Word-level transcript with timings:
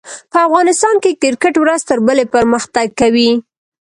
په 0.31 0.37
افغانستان 0.47 0.95
کښي 1.03 1.11
کرکټ 1.23 1.53
ورځ 1.59 1.81
تر 1.89 1.97
بلي 2.07 2.25
پرمختګ 2.35 2.87
کوي. 2.99 3.31